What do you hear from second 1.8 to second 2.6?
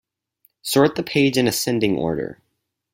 order.